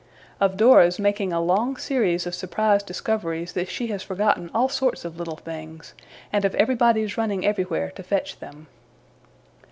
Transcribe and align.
Of 0.39 0.57
Dora's 0.57 0.97
making 0.97 1.31
a 1.31 1.39
long 1.39 1.77
series 1.77 2.25
of 2.25 2.33
surprised 2.33 2.87
discoveries 2.87 3.53
that 3.53 3.69
she 3.69 3.85
has 3.89 4.01
forgotten 4.01 4.49
all 4.51 4.67
sorts 4.67 5.05
of 5.05 5.17
little 5.17 5.37
things; 5.37 5.93
and 6.33 6.43
of 6.43 6.55
everybody's 6.55 7.17
running 7.19 7.45
everywhere 7.45 7.91
to 7.91 8.01
fetch 8.01 8.39
them. 8.39 8.65